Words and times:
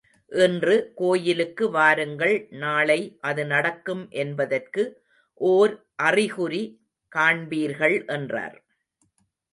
இன்று 0.31 0.75
கோயிலுக்கு 0.95 1.65
வாருங்கள் 1.69 2.33
நாளை 2.63 2.97
அது 3.21 3.45
நடக்கும் 3.45 4.03
என்பதற்கு 4.23 4.85
ஓர் 5.41 5.73
அறிகுறி 6.03 6.63
காண்பீர்கள் 7.11 7.97
என்றார். 8.07 8.57